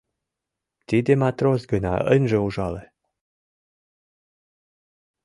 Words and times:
Тиде 0.87 1.13
матрос 1.23 1.61
гына 1.71 1.95
ынже 2.15 2.37
ужале. 2.45 2.83